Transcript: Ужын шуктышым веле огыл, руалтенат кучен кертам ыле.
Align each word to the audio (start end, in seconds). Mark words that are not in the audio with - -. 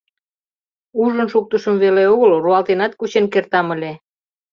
Ужын 1.01 1.27
шуктышым 1.33 1.75
веле 1.83 2.03
огыл, 2.13 2.31
руалтенат 2.43 2.93
кучен 2.99 3.25
кертам 3.33 3.67
ыле. 3.75 3.93